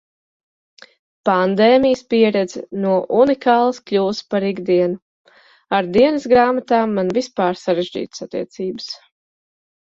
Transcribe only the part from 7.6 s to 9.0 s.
sarežģītas attiecības.